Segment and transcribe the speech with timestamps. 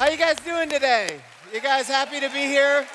[0.00, 1.20] How you guys doing today?
[1.52, 2.86] You guys happy to be here?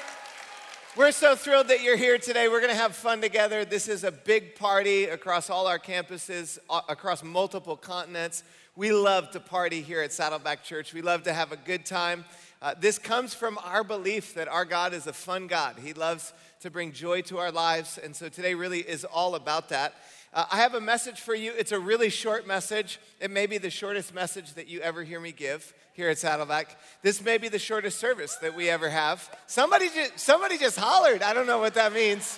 [0.98, 2.48] We're so thrilled that you're here today.
[2.48, 3.64] We're going to have fun together.
[3.64, 8.42] This is a big party across all our campuses, uh, across multiple continents.
[8.76, 10.96] We love to party here at Saddleback Church.
[10.96, 12.26] We love to have a good time.
[12.60, 15.76] Uh, this comes from our belief that our God is a fun God.
[15.78, 18.00] He loves to bring joy to our lives.
[18.00, 19.94] And so today really is all about that.
[20.36, 21.54] Uh, I have a message for you.
[21.58, 23.00] It's a really short message.
[23.22, 26.78] It may be the shortest message that you ever hear me give here at Saddleback.
[27.02, 29.34] This may be the shortest service that we ever have.
[29.48, 31.24] Somebody just, somebody just hollered.
[31.24, 32.38] I don't know what that means.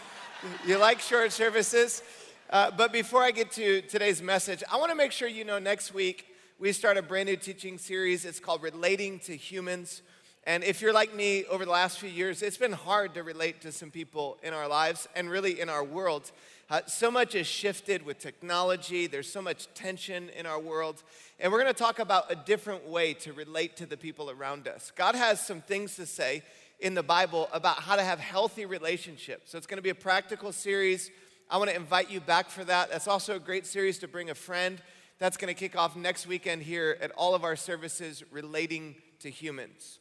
[0.63, 2.03] You like short services?
[2.51, 5.57] Uh, but before I get to today's message, I want to make sure you know
[5.57, 6.27] next week
[6.59, 8.25] we start a brand new teaching series.
[8.25, 10.03] It's called Relating to Humans.
[10.47, 13.59] And if you're like me over the last few years, it's been hard to relate
[13.63, 16.31] to some people in our lives and really in our world.
[16.69, 21.03] Uh, so much has shifted with technology, there's so much tension in our world.
[21.37, 24.69] And we're going to talk about a different way to relate to the people around
[24.69, 24.89] us.
[24.95, 26.43] God has some things to say
[26.79, 29.51] in the Bible about how to have healthy relationships.
[29.51, 31.11] So it's going to be a practical series.
[31.51, 32.89] I want to invite you back for that.
[32.89, 34.81] That's also a great series to bring a friend.
[35.19, 39.29] That's going to kick off next weekend here at all of our services relating to
[39.29, 39.99] humans.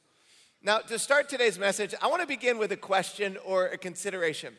[0.67, 4.53] Now, to start today's message, I want to begin with a question or a consideration.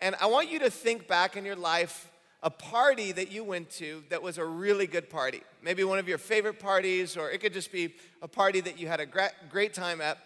[0.00, 2.12] And I want you to think back in your life
[2.44, 5.42] a party that you went to that was a really good party.
[5.60, 8.86] Maybe one of your favorite parties, or it could just be a party that you
[8.86, 10.18] had a great time at.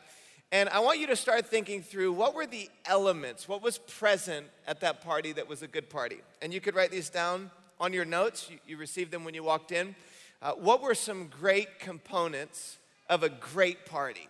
[0.52, 4.48] And I want you to start thinking through what were the elements, what was present
[4.66, 6.18] at that party that was a good party.
[6.42, 9.42] And you could write these down on your notes, you, you received them when you
[9.42, 9.96] walked in.
[10.42, 12.76] Uh, what were some great components
[13.08, 14.28] of a great party?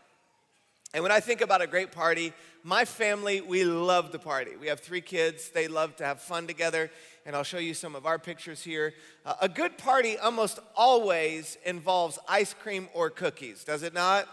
[0.94, 4.56] And when I think about a great party, my family, we love to party.
[4.60, 6.90] We have three kids, they love to have fun together,
[7.24, 8.92] and I'll show you some of our pictures here.
[9.24, 14.28] Uh, a good party almost always involves ice cream or cookies, does it not?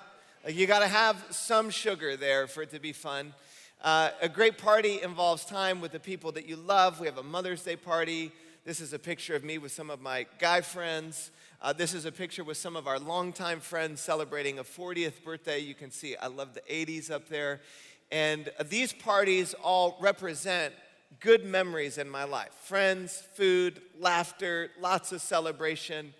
[0.45, 3.33] Uh, you gotta have some sugar there for it to be fun.
[3.81, 6.99] Uh, a great party involves time with the people that you love.
[6.99, 8.33] We have a Mother's Day party.
[8.65, 11.31] This is a picture of me with some of my guy friends.
[11.61, 15.59] Uh, this is a picture with some of our longtime friends celebrating a 40th birthday.
[15.59, 17.59] You can see I love the 80s up there.
[18.13, 20.73] And uh, these parties all represent
[21.19, 26.13] good memories in my life friends, food, laughter, lots of celebration.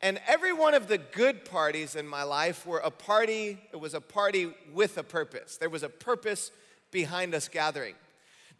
[0.00, 3.92] And every one of the good parties in my life were a party, it was
[3.92, 5.58] a party with a purpose.
[5.58, 6.50] There was a purpose
[6.90, 7.94] behind us gathering.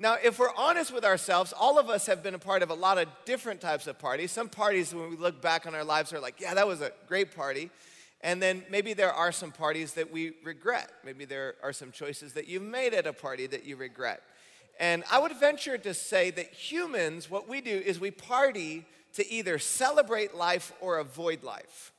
[0.00, 2.74] Now, if we're honest with ourselves, all of us have been a part of a
[2.74, 4.30] lot of different types of parties.
[4.30, 6.92] Some parties, when we look back on our lives, are like, yeah, that was a
[7.08, 7.68] great party.
[8.20, 10.90] And then maybe there are some parties that we regret.
[11.04, 14.22] Maybe there are some choices that you've made at a party that you regret.
[14.78, 19.28] And I would venture to say that humans, what we do is we party to
[19.28, 21.92] either celebrate life or avoid life.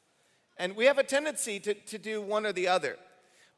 [0.57, 2.97] And we have a tendency to, to do one or the other.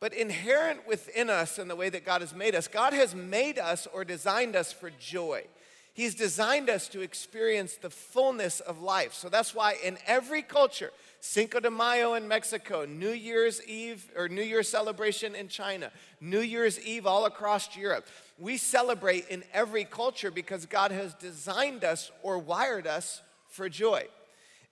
[0.01, 3.59] But inherent within us in the way that God has made us, God has made
[3.59, 5.45] us or designed us for joy.
[5.93, 9.13] He's designed us to experience the fullness of life.
[9.13, 14.27] So that's why in every culture, Cinco de Mayo in Mexico, New Year's Eve or
[14.27, 18.07] New Year's celebration in China, New Year's Eve all across Europe,
[18.39, 24.07] we celebrate in every culture because God has designed us or wired us for joy.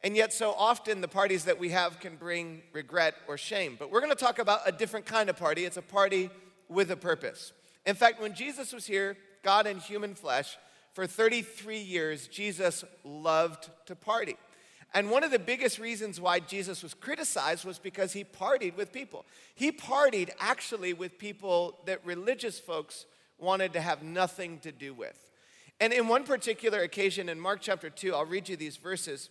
[0.02, 3.76] And yet, so often, the parties that we have can bring regret or shame.
[3.78, 5.66] But we're to talk about a different kind of party.
[5.66, 6.30] It's a party
[6.70, 7.52] with a purpose.
[7.86, 10.58] In fact, when Jesus was here, God in human flesh,
[10.94, 14.38] for 33 years, Jesus loved to party.
[14.94, 18.92] And one of the biggest reasons why Jesus was criticized was because he partied with
[18.92, 19.26] people.
[19.54, 23.06] He partied actually with people that religious folks
[23.38, 25.30] wanted to have nothing to do with.
[25.80, 29.30] And in one particular occasion in Mark chapter 2, I'll read you these verses.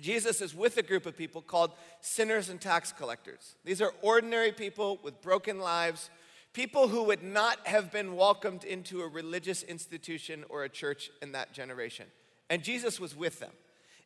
[0.00, 3.54] Jesus is with a group of people called sinners and tax collectors.
[3.64, 6.10] These are ordinary people with broken lives,
[6.52, 11.32] people who would not have been welcomed into a religious institution or a church in
[11.32, 12.06] that generation.
[12.50, 13.52] And Jesus was with them.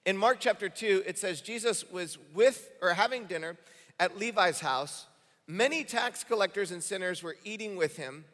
[0.05, 3.57] In Mark chapter 2, it says Jesus was with or having dinner
[3.99, 5.07] at Levi's house.
[5.47, 8.25] Many tax collectors and sinners were eating with him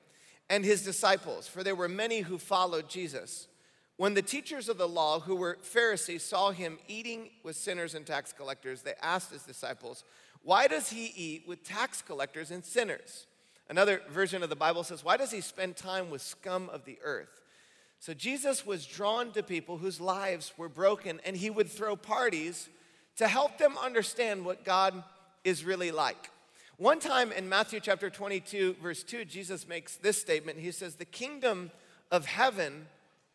[0.51, 3.49] and his disciples, for there were many who followed Jesus.
[3.97, 8.05] When the teachers of the law, who were Pharisees, saw him eating with sinners and
[8.05, 10.03] tax collectors, they asked his disciples,
[10.43, 13.27] Why does he eat with tax collectors and sinners?
[13.69, 16.99] Another version of the Bible says, Why does he spend time with scum of the
[17.05, 17.41] earth?
[18.01, 22.69] So Jesus was drawn to people whose lives were broken, and he would throw parties
[23.17, 25.05] to help them understand what God
[25.45, 26.31] is really like.
[26.77, 30.59] One time in Matthew chapter 22, verse 2, Jesus makes this statement.
[30.59, 31.71] He says, The kingdom
[32.11, 32.87] of heaven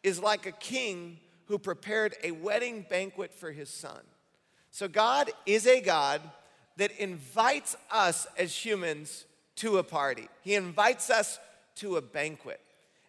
[0.04, 4.02] is like a king who prepared a wedding banquet for his son.
[4.72, 6.22] So God is a God
[6.78, 9.26] that invites us as humans
[9.56, 10.30] to a party.
[10.42, 11.40] He invites us
[11.76, 12.62] to a banquet.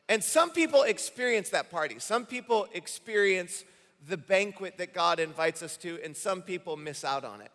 [0.08, 1.98] And some people experience that party.
[1.98, 3.64] Some people experience
[4.08, 7.50] the banquet that God invites us to, and some people miss out on it.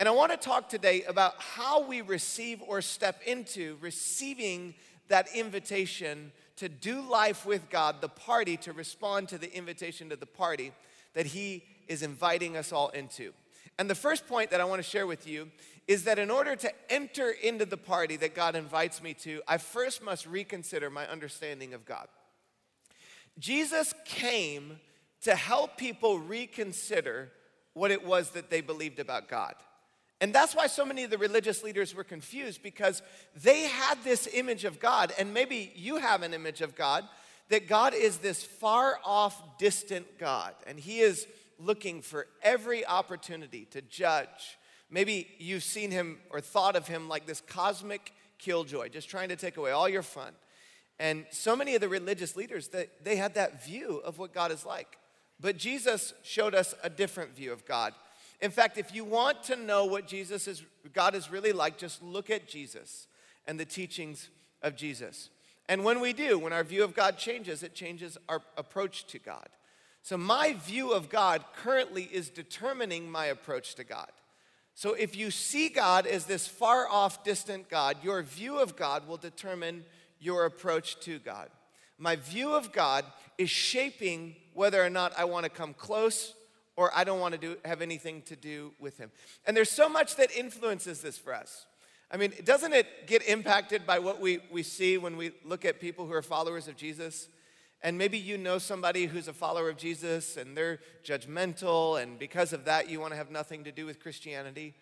[0.00, 4.72] And I want to talk today about how we receive or step into receiving
[5.08, 10.16] that invitation to do life with God, the party, to respond to the invitation to
[10.16, 10.72] the party
[11.12, 13.34] that He is inviting us all into.
[13.78, 15.50] And the first point that I want to share with you
[15.86, 19.58] is that in order to enter into the party that God invites me to, I
[19.58, 22.08] first must reconsider my understanding of God.
[23.38, 24.78] Jesus came
[25.24, 27.32] to help people reconsider
[27.74, 29.56] what it was that they believed about God.
[30.20, 33.02] And that's why so many of the religious leaders were confused because
[33.34, 37.04] they had this image of God, and maybe you have an image of God,
[37.48, 41.26] that God is this far off, distant God, and He is
[41.58, 44.58] looking for every opportunity to judge.
[44.90, 49.36] Maybe you've seen Him or thought of Him like this cosmic killjoy, just trying to
[49.36, 50.32] take away all your fun.
[50.98, 54.52] And so many of the religious leaders, that they had that view of what God
[54.52, 54.98] is like.
[55.40, 57.94] But Jesus showed us a different view of God.
[58.40, 62.02] In fact, if you want to know what Jesus is, God is really like, just
[62.02, 63.06] look at Jesus
[63.46, 64.30] and the teachings
[64.62, 65.30] of Jesus.
[65.68, 69.18] And when we do, when our view of God changes, it changes our approach to
[69.18, 69.48] God.
[70.02, 74.10] So, my view of God currently is determining my approach to God.
[74.74, 79.06] So, if you see God as this far off, distant God, your view of God
[79.06, 79.84] will determine
[80.18, 81.50] your approach to God.
[81.98, 83.04] My view of God
[83.36, 86.34] is shaping whether or not I want to come close
[86.80, 89.10] or I don't want to do, have anything to do with him.
[89.46, 91.66] And there's so much that influences this for us.
[92.10, 95.78] I mean, doesn't it get impacted by what we, we see when we look at
[95.78, 97.28] people who are followers of Jesus?
[97.82, 102.54] And maybe you know somebody who's a follower of Jesus and they're judgmental, and because
[102.54, 104.72] of that, you want to have nothing to do with Christianity.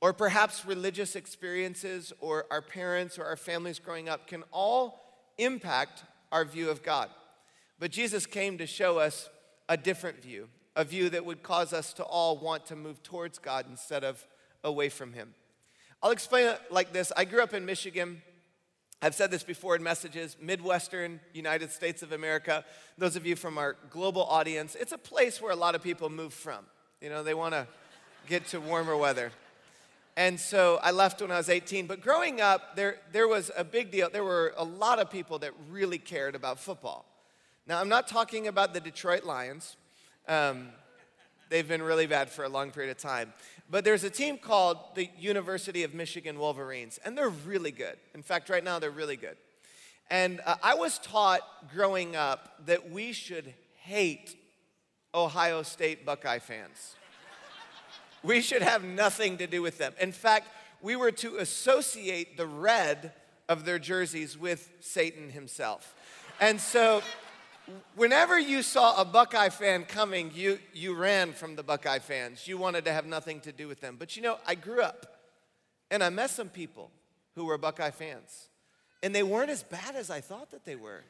[0.00, 6.04] Or perhaps religious experiences, or our parents or our families growing up can all impact
[6.32, 7.10] our view of God.
[7.78, 9.28] But Jesus came to show us
[9.68, 13.38] a different view, a view that would cause us to all want to move towards
[13.38, 14.26] God instead of
[14.64, 15.34] away from Him.
[16.02, 18.22] I'll explain it like this I grew up in Michigan.
[19.04, 22.64] I've said this before in messages, Midwestern United States of America.
[22.96, 26.08] Those of you from our global audience, it's a place where a lot of people
[26.08, 26.64] move from.
[27.00, 27.66] You know, they want to
[28.28, 29.32] get to warmer weather.
[30.16, 31.88] And so I left when I was 18.
[31.88, 34.08] But growing up, there, there was a big deal.
[34.08, 37.04] There were a lot of people that really cared about football.
[37.66, 39.76] Now, I'm not talking about the Detroit Lions.
[40.28, 40.68] Um,
[41.50, 43.32] they've been really bad for a long period of time.
[43.70, 47.96] But there's a team called the University of Michigan Wolverines, and they're really good.
[48.14, 49.36] In fact, right now, they're really good.
[50.10, 51.40] And uh, I was taught
[51.72, 54.36] growing up that we should hate
[55.14, 56.96] Ohio State Buckeye fans.
[58.22, 59.94] we should have nothing to do with them.
[60.00, 60.48] In fact,
[60.82, 63.12] we were to associate the red
[63.48, 65.94] of their jerseys with Satan himself.
[66.40, 67.02] And so
[67.94, 72.46] whenever you saw a Buckeye fan coming, you, you ran from the Buckeye fans.
[72.46, 73.96] You wanted to have nothing to do with them.
[73.98, 75.06] But you know, I grew up
[75.90, 76.90] and I met some people
[77.34, 78.48] who were Buckeye fans,
[79.02, 81.02] and they weren't as bad as I thought that they were.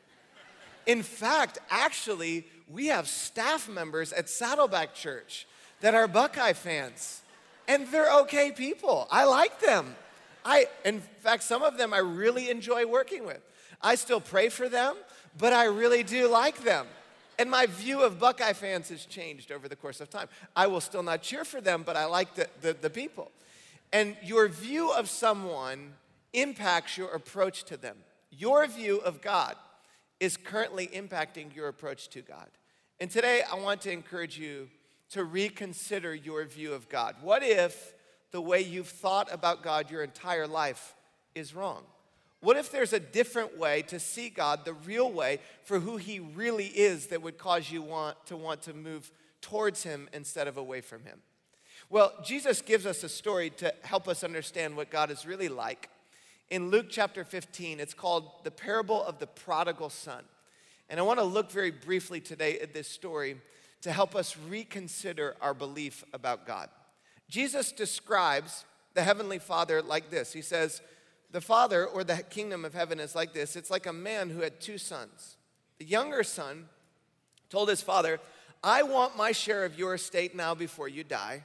[0.86, 5.46] In fact, actually, we have staff members at Saddleback Church
[5.80, 7.22] that are Buckeye fans,
[7.68, 9.06] and they're okay people.
[9.10, 9.94] I like them.
[10.44, 13.40] I, in fact, some of them I really enjoy working with.
[13.80, 14.96] I still pray for them
[15.38, 16.86] but I really do like them.
[17.38, 20.28] And my view of Buckeye fans has changed over the course of time.
[20.54, 23.30] I will still not cheer for them, but I like the, the, the people.
[23.92, 25.94] And your view of someone
[26.32, 27.96] impacts your approach to them.
[28.30, 29.56] Your view of God
[30.20, 32.48] is currently impacting your approach to God.
[33.00, 34.68] And today I want to encourage you
[35.10, 37.16] to reconsider your view of God.
[37.20, 37.92] What if
[38.30, 40.94] the way you've thought about God your entire life
[41.34, 41.82] is wrong?
[42.42, 46.18] What if there's a different way to see God, the real way for who He
[46.18, 50.56] really is, that would cause you want to want to move towards Him instead of
[50.56, 51.20] away from Him?
[51.88, 55.88] Well, Jesus gives us a story to help us understand what God is really like.
[56.50, 60.24] In Luke chapter 15, it's called the parable of the prodigal son.
[60.90, 63.36] And I want to look very briefly today at this story
[63.82, 66.70] to help us reconsider our belief about God.
[67.28, 70.82] Jesus describes the Heavenly Father like this He says,
[71.32, 74.40] the Father or the kingdom of heaven is like this it's like a man who
[74.40, 75.36] had two sons.
[75.78, 76.68] The younger son
[77.50, 78.20] told his father,
[78.62, 81.42] I want my share of your estate now before you die.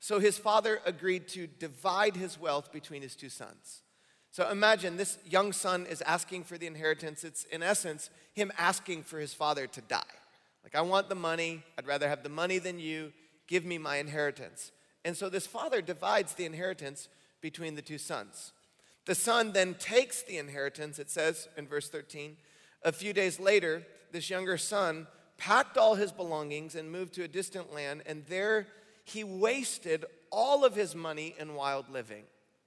[0.00, 3.82] So his father agreed to divide his wealth between his two sons.
[4.30, 7.24] So imagine this young son is asking for the inheritance.
[7.24, 10.02] It's in essence him asking for his father to die.
[10.62, 11.62] Like, I want the money.
[11.78, 13.12] I'd rather have the money than you.
[13.46, 14.70] Give me my inheritance.
[15.04, 17.08] And so this father divides the inheritance
[17.40, 18.52] between the two sons.
[19.08, 22.36] The son then takes the inheritance, it says in verse 13.
[22.82, 25.06] A few days later, this younger son
[25.38, 28.66] packed all his belongings and moved to a distant land, and there
[29.04, 32.24] he wasted all of his money in wild living.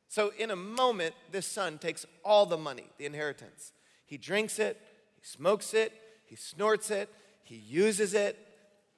[0.08, 3.72] So, in a moment, this son takes all the money, the inheritance.
[4.08, 4.82] He drinks it,
[5.22, 5.94] he smokes it,
[6.26, 7.08] he snorts it,
[7.44, 8.36] he uses it,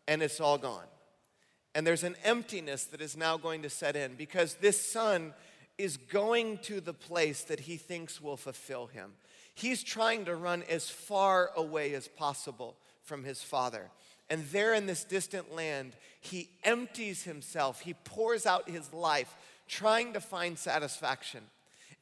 [0.07, 0.87] and it's all gone.
[1.75, 5.33] And there's an emptiness that is now going to set in because this son
[5.77, 9.11] is going to the place that he thinks will fulfill him.
[9.55, 13.89] He's trying to run as far away as possible from his father.
[14.29, 19.35] And there in this distant land, he empties himself, he pours out his life
[19.67, 21.41] trying to find satisfaction.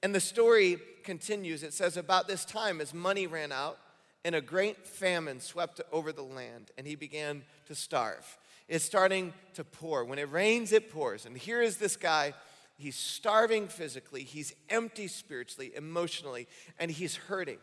[0.03, 1.63] And the story continues.
[1.63, 3.77] It says, About this time, his money ran out,
[4.23, 8.37] and a great famine swept over the land, and he began to starve.
[8.67, 10.05] It's starting to pour.
[10.05, 11.25] When it rains, it pours.
[11.25, 12.33] And here is this guy.
[12.81, 16.47] He's starving physically, he's empty spiritually, emotionally,
[16.79, 17.59] and he's hurting.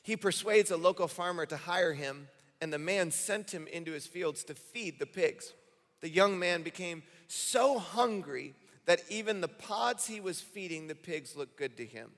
[0.00, 2.28] He persuades a local farmer to hire him,
[2.60, 5.54] and the man sent him into his fields to feed the pigs.
[6.02, 8.54] The young man became so hungry
[8.86, 12.12] that even the pods he was feeding the pigs looked good to him.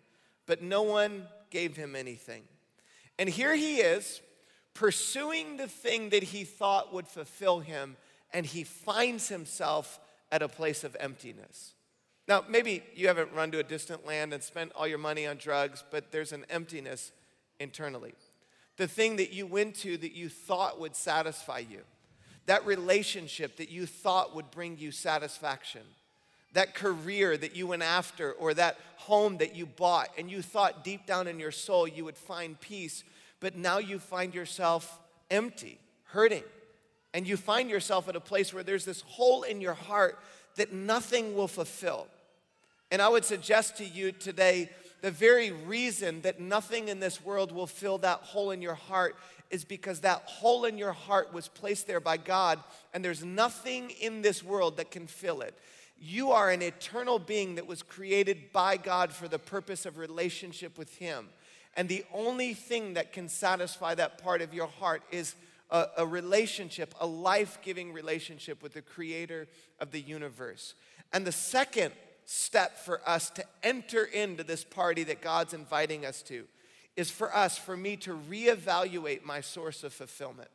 [0.44, 2.42] But no one gave him anything.
[3.18, 4.20] And here he is,
[4.74, 7.96] pursuing the thing that he thought would fulfill him,
[8.30, 9.98] and he finds himself
[10.30, 11.72] at a place of emptiness.
[12.28, 15.36] Now, maybe you haven't run to a distant land and spent all your money on
[15.36, 17.12] drugs, but there's an emptiness
[17.58, 18.14] internally.
[18.76, 21.80] The thing that you went to that you thought would satisfy you,
[22.46, 25.82] that relationship that you thought would bring you satisfaction
[26.52, 30.84] that career that you went after or that home that you bought and you thought
[30.84, 33.04] deep down in your soul you would find peace,
[33.40, 35.00] but now you find yourself
[35.30, 36.44] empty, hurting.
[37.14, 40.18] And you find yourself at a place where there's this hole in your heart
[40.56, 42.06] that nothing will fulfill.
[42.92, 44.68] And I would suggest to you today
[45.00, 49.16] the very reason that nothing in this world will fill that hole in your heart
[49.50, 52.60] is because that hole in your heart was placed there by God,
[52.92, 55.58] and there's nothing in this world that can fill it.
[55.98, 60.76] You are an eternal being that was created by God for the purpose of relationship
[60.76, 61.30] with Him.
[61.74, 65.34] And the only thing that can satisfy that part of your heart is
[65.70, 69.48] a, a relationship, a life giving relationship with the creator
[69.80, 70.74] of the universe.
[71.10, 71.92] And the second
[72.24, 76.44] step for us to enter into this party that God's inviting us to
[76.96, 80.50] is for us, for me to reevaluate my source of fulfillment.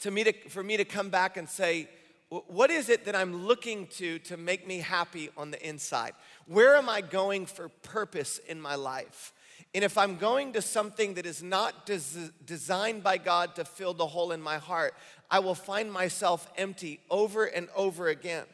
[0.00, 1.88] To me to, for me to come back and say,
[2.28, 6.12] what is it that I'm looking to to make me happy on the inside?
[6.46, 9.32] Where am I going for purpose in my life?
[9.74, 13.94] And if I'm going to something that is not des- designed by God to fill
[13.94, 14.94] the hole in my heart,
[15.30, 18.44] I will find myself empty over and over again.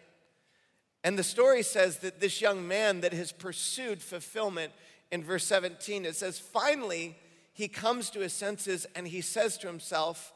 [1.05, 4.73] And the story says that this young man that has pursued fulfillment
[5.11, 7.17] in verse 17, it says, finally,
[7.53, 10.33] he comes to his senses and he says to himself,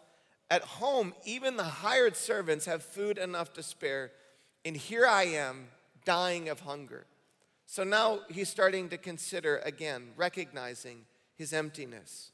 [0.50, 4.12] at home, even the hired servants have food enough to spare,
[4.64, 5.68] and here I am
[6.04, 7.06] dying of hunger.
[7.66, 11.04] So now he's starting to consider again, recognizing
[11.34, 12.30] his emptiness.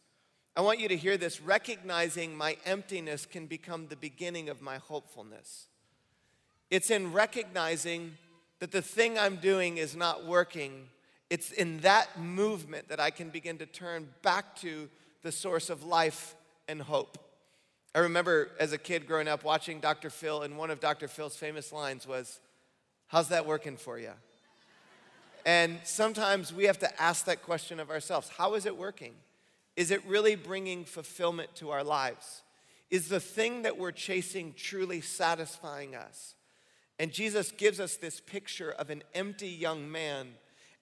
[0.55, 4.77] I want you to hear this recognizing my emptiness can become the beginning of my
[4.77, 5.69] hopefulness.
[6.73, 8.17] It's in recognizing
[8.61, 10.89] that the thing I'm doing is not working.
[11.29, 14.89] It's in that movement that I can begin to turn back to
[15.21, 16.35] the source of life
[16.69, 17.19] and hope.
[17.95, 20.09] I remember as a kid growing up watching Dr.
[20.09, 21.09] Phil, and one of Dr.
[21.09, 22.41] Phil's famous lines was,
[23.09, 24.13] How's that working for you?
[25.45, 29.13] And sometimes we have to ask that question of ourselves How is it working?
[29.77, 32.41] Is it really bringing fulfillment to our lives?
[32.91, 36.35] Is the thing that we're chasing truly satisfying us?
[36.99, 40.29] And Jesus gives us this picture of an empty young man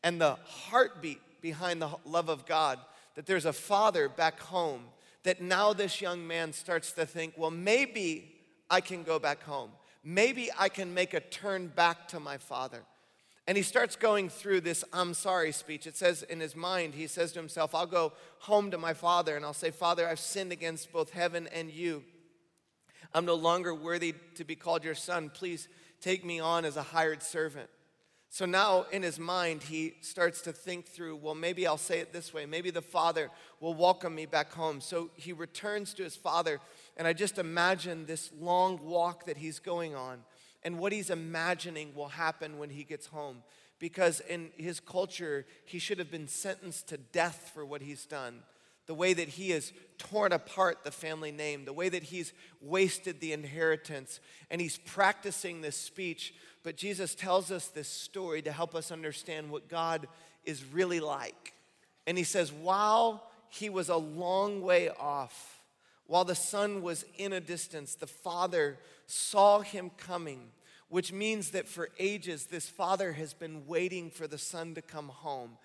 [0.02, 2.78] and the heartbeat behind the love of God
[3.14, 4.84] that there's a father back home
[5.22, 8.34] that now this young man starts to think, well, maybe
[8.70, 9.70] I can go back home.
[10.02, 12.82] Maybe I can make a turn back to my father.
[13.46, 15.86] And he starts going through this I'm sorry speech.
[15.86, 19.36] It says in his mind, he says to himself, I'll go home to my father
[19.36, 22.04] and I'll say, Father, I've sinned against both heaven and you.
[23.12, 25.30] I'm no longer worthy to be called your son.
[25.34, 25.68] Please
[26.00, 27.68] take me on as a hired servant.
[28.32, 32.12] So now in his mind, he starts to think through, well, maybe I'll say it
[32.12, 32.46] this way.
[32.46, 33.28] Maybe the father
[33.58, 34.80] will welcome me back home.
[34.80, 36.60] So he returns to his father,
[36.96, 40.20] and I just imagine this long walk that he's going on
[40.62, 43.42] and what he's imagining will happen when he gets home.
[43.80, 48.42] Because in his culture, he should have been sentenced to death for what he's done.
[48.86, 53.20] The way that he has torn apart the family name, the way that he's wasted
[53.20, 54.20] the inheritance,
[54.50, 56.34] and he's practicing this speech.
[56.62, 60.08] But Jesus tells us this story to help us understand what God
[60.44, 61.52] is really like.
[62.06, 65.60] And he says, while he was a long way off,
[66.06, 70.48] while the son was in a distance, the father saw him coming,
[70.88, 75.08] which means that for ages, this father has been waiting for the son to come
[75.08, 75.58] home.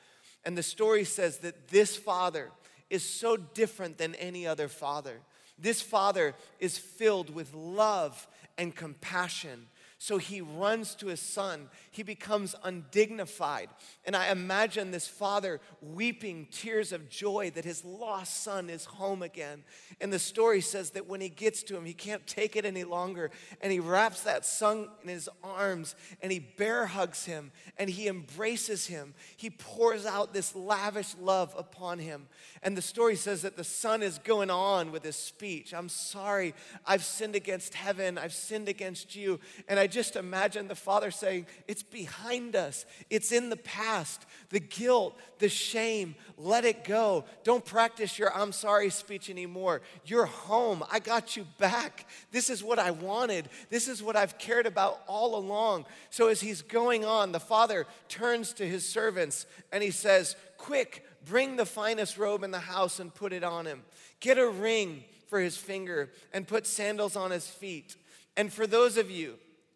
[0.43, 2.51] And the story says that this father,
[2.89, 5.19] is so different than any other father.
[5.57, 8.27] This father is filled with love
[8.57, 11.69] and compassion so he runs to his son.
[11.89, 13.69] He becomes undignified.
[14.03, 19.23] And I imagine this father weeping tears of joy that his lost son is home
[19.23, 19.63] again.
[20.01, 22.83] And the story says that when he gets to him, he can't take it any
[22.83, 23.31] longer.
[23.61, 28.09] And he wraps that son in his arms and he bear hugs him and he
[28.09, 29.13] embraces him.
[29.37, 32.27] He pours out this lavish love upon him.
[32.61, 36.53] And the story says that the son is going on with his speech I'm sorry,
[36.85, 39.39] I've sinned against heaven, I've sinned against you.
[39.67, 44.25] And I just imagine the father saying, It's behind us, it's in the past.
[44.49, 47.25] The guilt, the shame, let it go.
[47.43, 49.81] Don't practice your I'm sorry speech anymore.
[50.05, 50.83] You're home.
[50.91, 52.07] I got you back.
[52.31, 53.49] This is what I wanted.
[53.69, 55.85] This is what I've cared about all along.
[56.09, 61.05] So as he's going on, the father turns to his servants and he says, Quick,
[61.25, 63.81] bring the finest robe in the house and put it on him.
[64.19, 67.95] Get a ring for his finger and put sandals on his feet.
[68.37, 69.35] And for those of you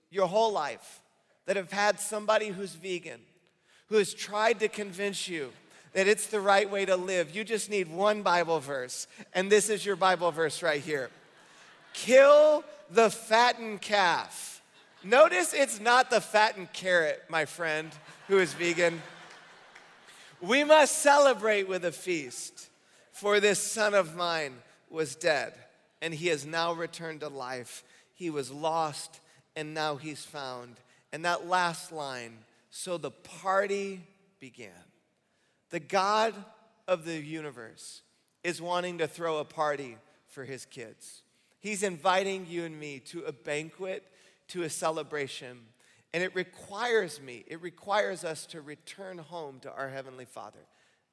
[0.10, 1.01] your whole life
[1.46, 3.20] that have had somebody who's vegan,
[3.88, 5.51] who has tried to convince you
[5.94, 9.08] that it's the right way to live, you just need one Bible verse.
[9.34, 11.10] And this is your Bible verse right here
[11.94, 14.62] Kill the fattened calf.
[15.04, 17.92] Notice it's not the fattened carrot, my friend,
[18.28, 19.01] who is vegan.
[20.42, 22.70] We must celebrate with a feast,
[23.12, 24.54] for this son of mine
[24.89, 25.54] was dead,
[26.01, 27.84] and he has now returned to life.
[28.13, 29.20] He was lost
[29.60, 30.78] and now he's found.
[31.12, 32.38] And that last line,
[32.70, 34.01] so the party
[34.39, 34.72] began.
[35.70, 36.34] The God
[36.88, 38.01] of the universe
[38.42, 41.24] is wanting to throw a party for his kids.
[41.60, 44.06] He's inviting you and me to a banquet,
[44.48, 45.60] to a celebration.
[46.13, 50.65] And it requires me, it requires us to return home to our Heavenly Father.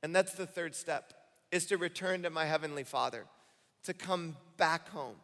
[0.05, 1.13] And that's the third step,
[1.51, 3.25] is to return to my Heavenly Father,
[3.83, 5.17] to come back home.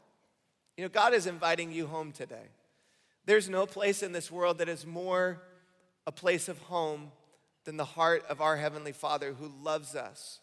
[0.77, 2.49] You know, God is inviting you home today.
[3.25, 5.43] There's no place in this world that is more
[6.07, 7.13] a place of home
[7.65, 10.41] than the heart of our Heavenly Father who loves us.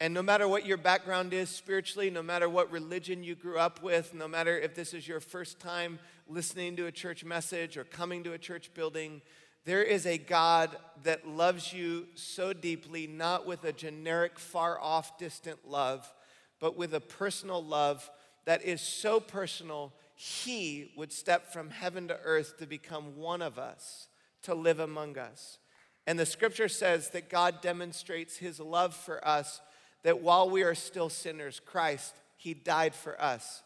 [0.00, 3.82] And no matter what your background is spiritually, no matter what religion you grew up
[3.82, 7.84] with, no matter if this is your first time listening to a church message or
[7.84, 9.22] coming to a church building,
[9.64, 15.16] there is a God that loves you so deeply, not with a generic, far off,
[15.16, 16.12] distant love,
[16.60, 18.10] but with a personal love
[18.44, 23.58] that is so personal he would step from heaven to earth to become one of
[23.58, 24.08] us,
[24.42, 25.58] to live among us.
[26.06, 29.60] And the scripture says that God demonstrates his love for us,
[30.02, 33.62] that while we are still sinners, Christ, he died for us.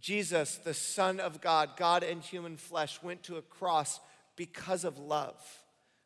[0.00, 4.00] Jesus, the Son of God, God in human flesh, went to a cross
[4.36, 5.40] because of love,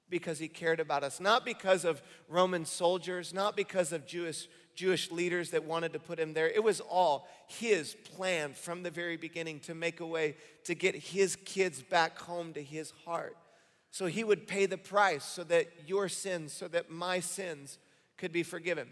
[0.08, 4.46] because he cared about us, not because of Roman soldiers, not because of Jewish
[4.78, 6.48] Jewish leaders that wanted to put him there.
[6.48, 10.36] It was all his plan from the very beginning to make a way
[10.66, 13.36] to get his kids back home to his heart.
[13.90, 17.78] So he would pay the price so that your sins, so that my sins
[18.16, 18.86] could be forgiven.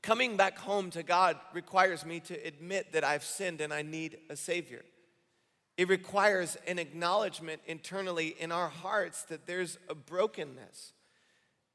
[0.00, 4.18] Coming back home to God requires me to admit that I've sinned and I need
[4.30, 4.84] a Savior.
[5.76, 10.92] It requires an acknowledgement internally in our hearts that there's a brokenness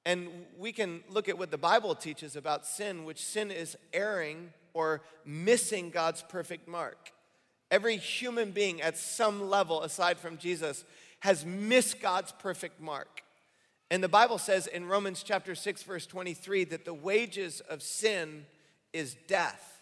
[0.05, 4.51] and we can look at what the Bible teaches about sin, which sin is erring
[4.73, 7.11] or missing God's perfect mark.
[7.71, 10.83] Every human being at some level, aside from Jesus,
[11.19, 13.23] has missed God's perfect mark.
[13.89, 18.45] And the Bible says in Romans chapter 6, verse 23, that the wages of sin
[18.91, 19.81] is death.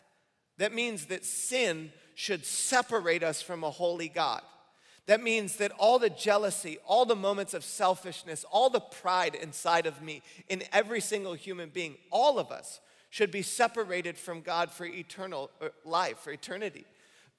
[0.58, 4.42] That means that sin should separate us from a holy God.
[5.08, 9.86] That means that all the jealousy, all the moments of selfishness, all the pride inside
[9.86, 14.72] of me, in every single human being, all of us should be separated from God
[14.72, 16.86] for eternal uh, life, for eternity.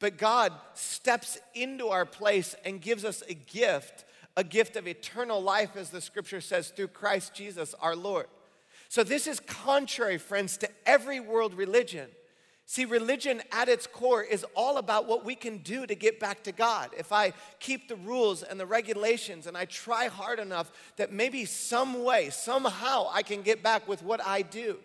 [0.01, 4.05] But God steps into our place and gives us a gift,
[4.37, 8.27] a gift of eternal life, as the scripture says, through Christ Jesus our Lord.
[8.89, 12.11] So, this is contrary, friends, to every world religion.
[12.73, 16.43] See, religion at its core is all about what we can do to get back
[16.45, 16.89] to God.
[16.97, 21.45] If I keep the rules and the regulations and I try hard enough that maybe
[21.45, 24.79] some way, somehow I can get back with what I do.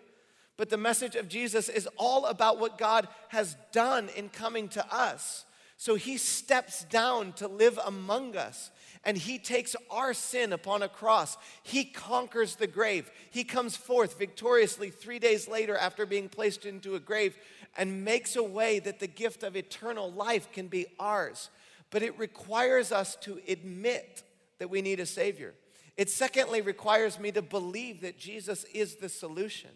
[0.58, 4.94] But the message of Jesus is all about what God has done in coming to
[4.94, 5.46] us.
[5.78, 8.70] So he steps down to live among us
[9.04, 11.38] and he takes our sin upon a cross.
[11.62, 13.10] He conquers the grave.
[13.30, 17.36] He comes forth victoriously three days later after being placed into a grave
[17.76, 21.50] and makes a way that the gift of eternal life can be ours.
[21.90, 24.22] But it requires us to admit
[24.58, 25.54] that we need a Savior.
[25.96, 29.70] It secondly requires me to believe that Jesus is the solution.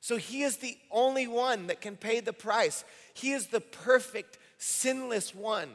[0.00, 2.84] So he is the only one that can pay the price.
[3.14, 5.70] He is the perfect, sinless one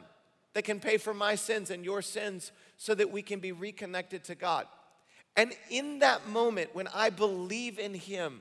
[0.54, 4.22] that can pay for my sins and your sins so that we can be reconnected
[4.24, 4.66] to God.
[5.36, 8.40] And in that moment, when I believe in him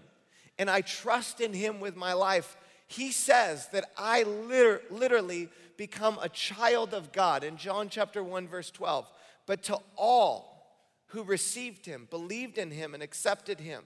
[0.58, 2.58] and I trust in him with my life,
[2.90, 8.48] he says that I liter- literally become a child of God in John chapter 1,
[8.48, 9.08] verse 12.
[9.46, 10.74] But to all
[11.08, 13.84] who received him, believed in him, and accepted him,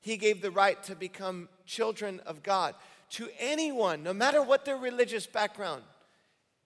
[0.00, 2.76] he gave the right to become children of God.
[3.10, 5.82] To anyone, no matter what their religious background,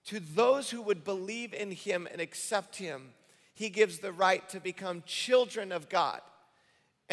[0.05, 3.13] to those who would believe in him and accept him,
[3.55, 6.21] he gives the right to become children of God.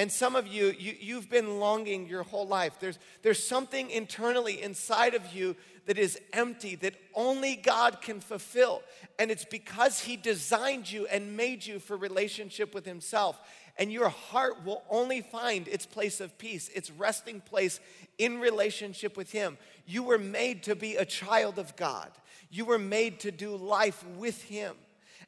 [0.00, 2.76] And some of you, you have been longing your whole life.
[2.80, 8.80] There's, there's something internally inside of you that is empty, that only God can fulfill.
[9.18, 13.38] And it's because He designed you and made you for relationship with Himself.
[13.76, 17.78] And your heart will only find its place of peace, its resting place
[18.16, 19.58] in relationship with Him.
[19.84, 22.10] You were made to be a child of God,
[22.50, 24.76] you were made to do life with Him.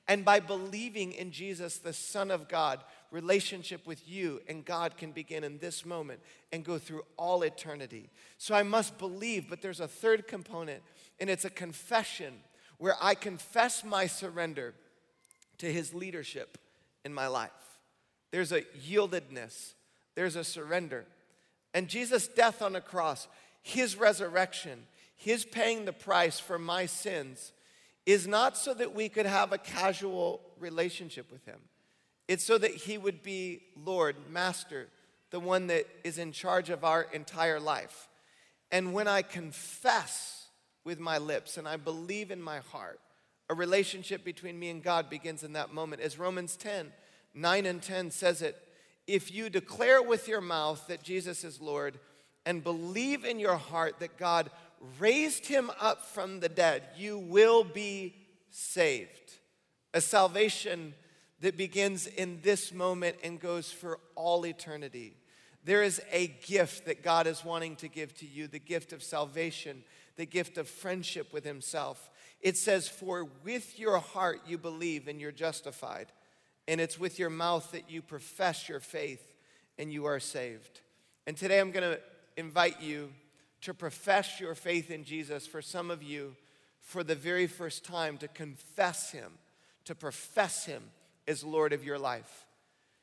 [0.08, 5.12] And by believing in Jesus, the Son of God, relationship with you and God can
[5.12, 8.10] begin in this moment and go through all eternity.
[8.38, 10.82] So I must believe, but there's a third component,
[11.20, 12.34] and it's a confession
[12.78, 14.74] where I confess my surrender
[15.58, 16.58] to His leadership
[17.04, 17.50] in my life.
[18.32, 19.74] There's a yieldedness,
[20.16, 21.04] there's a surrender.
[21.74, 23.28] And Jesus' death on the cross,
[23.62, 24.86] His resurrection,
[25.16, 27.52] His paying the price for my sins
[28.06, 31.60] is not so that we could have a casual relationship with Him.
[32.28, 34.88] It's so that He would be Lord, Master,
[35.30, 38.08] the one that is in charge of our entire life.
[38.70, 40.48] And when I confess
[40.84, 43.00] with my lips and I believe in my heart,
[43.48, 46.00] a relationship between me and God begins in that moment.
[46.00, 46.92] As Romans 10,
[47.34, 48.56] 9 and 10 says it,
[49.06, 51.98] if you declare with your mouth that Jesus is Lord
[52.46, 54.50] and believe in your heart that God
[54.98, 58.14] raised him up from the dead, you will be
[58.50, 59.38] saved.
[59.94, 60.94] A salvation
[61.40, 65.14] that begins in this moment and goes for all eternity.
[65.64, 69.02] There is a gift that God is wanting to give to you the gift of
[69.02, 69.84] salvation,
[70.16, 72.10] the gift of friendship with Himself.
[72.40, 76.10] It says, For with your heart you believe and you're justified,
[76.66, 79.34] and it's with your mouth that you profess your faith
[79.78, 80.80] and you are saved.
[81.26, 82.00] And today I'm going to
[82.36, 83.10] invite you
[83.62, 86.36] to profess your faith in Jesus, for some of you,
[86.80, 89.32] for the very first time, to confess Him,
[89.84, 90.82] to profess Him
[91.26, 92.46] as Lord of your life.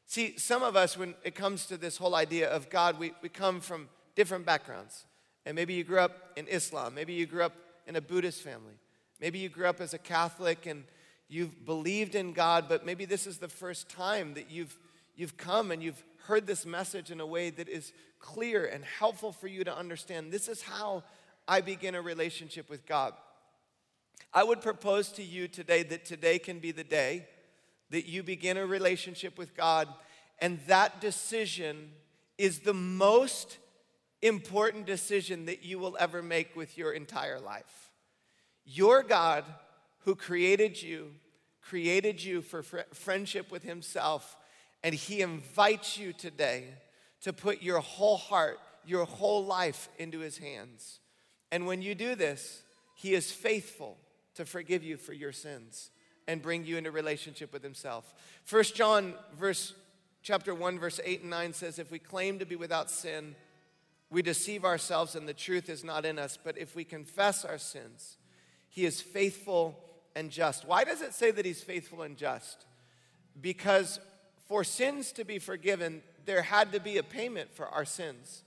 [0.05, 3.29] See, some of us, when it comes to this whole idea of God, we, we
[3.29, 5.05] come from different backgrounds.
[5.45, 7.53] And maybe you grew up in Islam, maybe you grew up
[7.87, 8.73] in a Buddhist family,
[9.21, 10.83] maybe you grew up as a Catholic and
[11.29, 14.77] you've believed in God, but maybe this is the first time that you've,
[15.15, 19.31] you've come and you've heard this message in a way that is clear and helpful
[19.31, 21.03] for you to understand this is how
[21.47, 23.13] I begin a relationship with God.
[24.31, 27.27] I would propose to you today that today can be the day
[27.89, 29.87] that you begin a relationship with God,
[30.37, 31.89] and that decision
[32.37, 33.57] is the most
[34.21, 37.89] important decision that you will ever make with your entire life.
[38.65, 39.45] Your God,
[40.01, 41.15] who created you,
[41.63, 44.37] created you for fr- friendship with Himself,
[44.83, 46.65] and He invites you today
[47.21, 50.99] to put your whole heart, your whole life into His hands.
[51.51, 52.63] And when you do this,
[52.95, 53.97] He is faithful
[54.35, 55.91] to forgive you for your sins
[56.27, 58.13] and bring you into relationship with Himself.
[58.43, 59.73] First John verse
[60.21, 63.35] chapter 1 verse 8 and 9 says if we claim to be without sin
[64.09, 67.57] we deceive ourselves and the truth is not in us but if we confess our
[67.57, 68.17] sins
[68.67, 69.79] he is faithful
[70.15, 72.65] and just why does it say that he's faithful and just
[73.39, 73.99] because
[74.49, 78.43] for sins to be forgiven, there had to be a payment for our sins.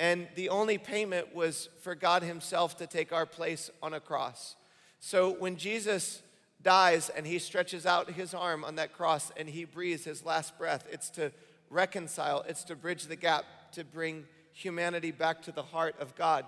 [0.00, 4.56] And the only payment was for God Himself to take our place on a cross.
[4.98, 6.22] So when Jesus
[6.62, 10.58] dies and He stretches out His arm on that cross and He breathes His last
[10.58, 11.30] breath, it's to
[11.70, 16.44] reconcile, it's to bridge the gap, to bring humanity back to the heart of God.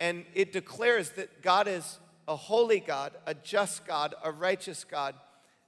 [0.00, 5.16] And it declares that God is a holy God, a just God, a righteous God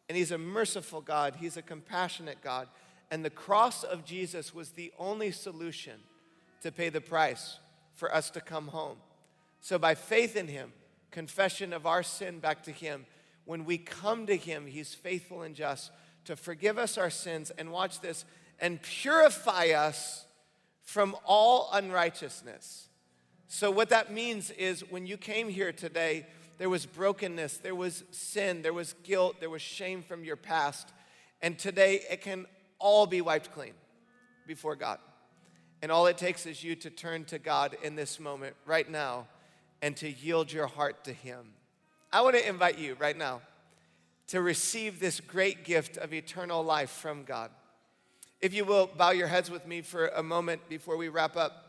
[0.08, 2.68] and He's a merciful God, He's a compassionate God.
[3.10, 6.00] And the cross of Jesus was the only solution
[6.62, 7.58] to pay the price
[7.94, 8.96] for us to come home.
[9.60, 10.72] So, by faith in Him,
[11.10, 13.06] confession of our sin back to Him,
[13.44, 15.90] when we come to Him, He's faithful and just
[16.24, 18.24] to forgive us our sins and watch this
[18.58, 20.26] and purify us
[20.82, 22.88] from all unrighteousness.
[23.46, 26.26] So, what that means is when you came here today,
[26.58, 30.92] there was brokenness, there was sin, there was guilt, there was shame from your past.
[31.42, 32.46] And today it can
[32.78, 33.74] all be wiped clean
[34.46, 34.98] before God.
[35.82, 39.26] And all it takes is you to turn to God in this moment, right now,
[39.82, 41.52] and to yield your heart to Him.
[42.12, 43.42] I want to invite you right now
[44.28, 47.50] to receive this great gift of eternal life from God.
[48.40, 51.63] If you will, bow your heads with me for a moment before we wrap up.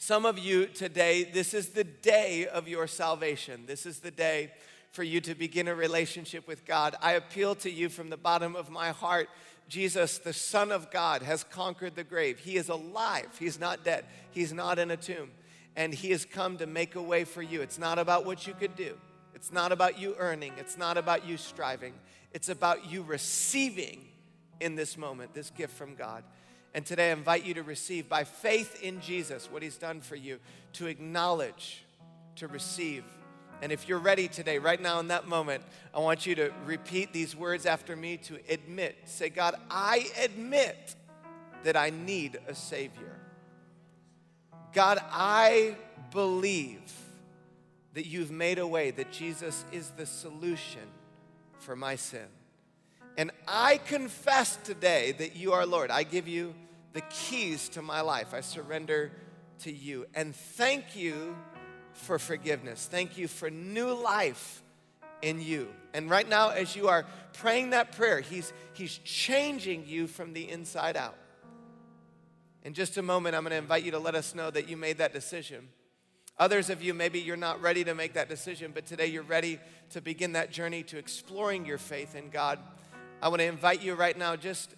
[0.00, 3.64] Some of you today, this is the day of your salvation.
[3.66, 4.52] This is the day
[4.92, 6.94] for you to begin a relationship with God.
[7.02, 9.28] I appeal to you from the bottom of my heart.
[9.68, 12.38] Jesus, the Son of God, has conquered the grave.
[12.38, 13.26] He is alive.
[13.40, 14.04] He's not dead.
[14.30, 15.32] He's not in a tomb.
[15.74, 17.60] And He has come to make a way for you.
[17.60, 18.96] It's not about what you could do,
[19.34, 21.94] it's not about you earning, it's not about you striving.
[22.32, 24.06] It's about you receiving
[24.60, 26.22] in this moment this gift from God.
[26.74, 30.16] And today I invite you to receive by faith in Jesus what he's done for
[30.16, 30.38] you,
[30.74, 31.84] to acknowledge,
[32.36, 33.04] to receive.
[33.60, 37.12] And if you're ready today, right now in that moment, I want you to repeat
[37.12, 38.96] these words after me to admit.
[39.06, 40.94] Say, God, I admit
[41.64, 43.16] that I need a Savior.
[44.72, 45.76] God, I
[46.12, 46.92] believe
[47.94, 50.82] that you've made a way, that Jesus is the solution
[51.58, 52.26] for my sin.
[53.18, 55.90] And I confess today that you are Lord.
[55.90, 56.54] I give you
[56.92, 58.32] the keys to my life.
[58.32, 59.10] I surrender
[59.64, 60.06] to you.
[60.14, 61.36] And thank you
[61.94, 62.88] for forgiveness.
[62.88, 64.62] Thank you for new life
[65.20, 65.68] in you.
[65.92, 70.48] And right now, as you are praying that prayer, He's, he's changing you from the
[70.48, 71.16] inside out.
[72.62, 74.76] In just a moment, I'm going to invite you to let us know that you
[74.76, 75.68] made that decision.
[76.38, 79.58] Others of you, maybe you're not ready to make that decision, but today you're ready
[79.90, 82.60] to begin that journey to exploring your faith in God.
[83.20, 84.76] I want to invite you right now, just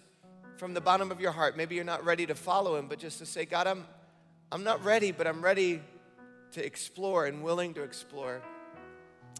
[0.57, 1.55] from the bottom of your heart.
[1.55, 3.85] Maybe you're not ready to follow Him, but just to say, God, I'm,
[4.51, 5.79] I'm not ready, but I'm ready
[6.53, 8.41] to explore and willing to explore.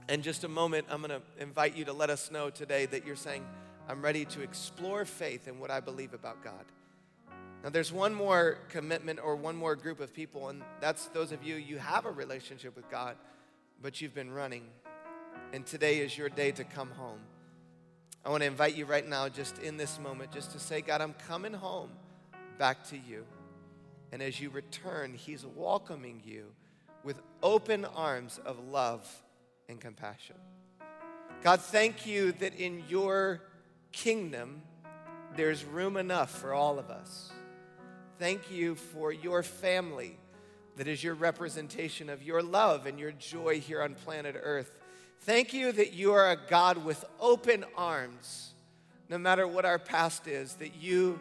[0.07, 3.03] In just a moment, I'm going to invite you to let us know today that
[3.03, 3.43] you're saying,
[3.89, 6.65] I'm ready to explore faith and what I believe about God.
[7.63, 11.43] Now, there's one more commitment or one more group of people, and that's those of
[11.43, 13.15] you, you have a relationship with God,
[13.81, 14.67] but you've been running.
[15.53, 17.19] And today is your day to come home.
[18.23, 21.01] I want to invite you right now, just in this moment, just to say, God,
[21.01, 21.89] I'm coming home
[22.59, 23.25] back to you.
[24.11, 26.45] And as you return, He's welcoming you
[27.03, 29.09] with open arms of love
[29.67, 30.35] and compassion.
[31.41, 33.41] God, thank you that in your
[33.91, 34.61] kingdom,
[35.35, 37.31] there's room enough for all of us.
[38.19, 40.19] Thank you for your family
[40.77, 44.71] that is your representation of your love and your joy here on planet Earth.
[45.23, 48.53] Thank you that you are a God with open arms,
[49.07, 51.19] no matter what our past is, that you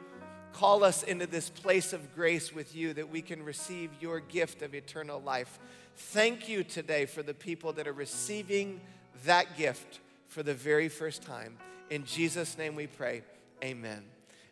[0.55, 4.63] call us into this place of grace with you, that we can receive your gift
[4.63, 5.59] of eternal life.
[5.97, 8.81] Thank you today for the people that are receiving
[9.27, 11.59] that gift for the very first time.
[11.91, 13.21] In Jesus' name we pray.
[13.63, 14.03] Amen.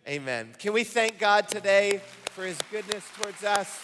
[0.07, 0.53] Amen.
[0.59, 3.81] Can we thank God today for his goodness towards us?